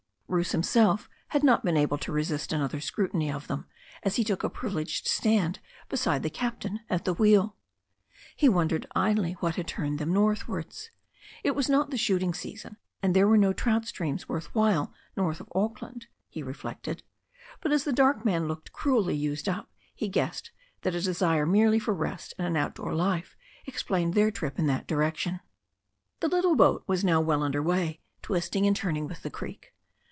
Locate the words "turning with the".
28.73-29.29